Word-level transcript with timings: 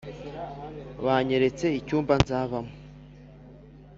banyeretse 1.03 1.65
icyumba 1.79 2.13
nzabamo, 2.21 2.71